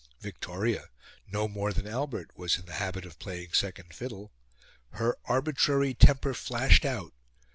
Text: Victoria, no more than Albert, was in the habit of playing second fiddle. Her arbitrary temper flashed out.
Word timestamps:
Victoria, 0.19 0.85
no 1.31 1.47
more 1.47 1.71
than 1.71 1.85
Albert, 1.85 2.31
was 2.35 2.57
in 2.57 2.65
the 2.65 2.73
habit 2.81 3.05
of 3.05 3.19
playing 3.19 3.53
second 3.53 3.93
fiddle. 3.93 4.31
Her 4.93 5.15
arbitrary 5.25 5.93
temper 5.93 6.33
flashed 6.33 6.85
out. 6.85 7.13